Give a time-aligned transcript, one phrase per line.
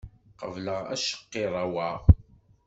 [0.39, 1.89] Qebleɣ acqirrew-a!